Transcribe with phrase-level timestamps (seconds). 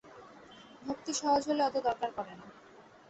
[0.83, 2.45] ভক্তি সহজ হলে অত দরকার করে না।